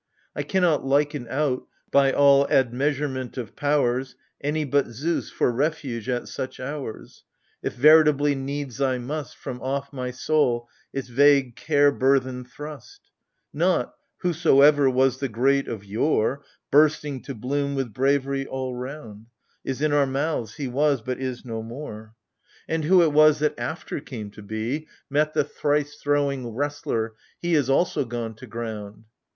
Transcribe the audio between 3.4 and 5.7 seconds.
powers, Any but Zeus for